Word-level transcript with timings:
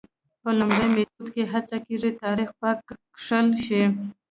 په 0.41 0.49
لومړي 0.59 0.87
میتود 0.93 1.27
کې 1.35 1.43
هڅه 1.53 1.75
کېږي 1.85 2.11
تاریخ 2.23 2.49
پاک 2.61 2.77
کښل 3.13 3.47
شي. 3.65 3.83